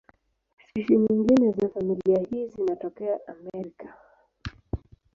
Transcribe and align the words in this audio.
Spishi 0.67 0.97
nyingine 0.97 1.51
za 1.51 1.69
familia 1.69 2.19
hii 2.29 2.47
zinatokea 2.47 3.19
Amerika. 3.27 3.93